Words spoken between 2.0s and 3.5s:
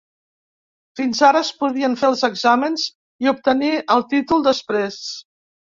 fer els exàmens i